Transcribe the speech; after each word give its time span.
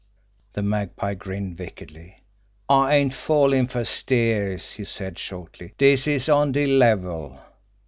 The 0.53 0.63
Magpie 0.63 1.13
grinned 1.13 1.59
wickedly. 1.59 2.15
"I 2.67 2.95
ain't 2.95 3.13
fallin' 3.13 3.67
fer 3.67 3.83
steers!" 3.83 4.71
he 4.71 4.83
said 4.83 5.19
shortly. 5.19 5.75
"Dis 5.77 6.07
is 6.07 6.27
on 6.27 6.53
de 6.53 6.65
level." 6.65 7.39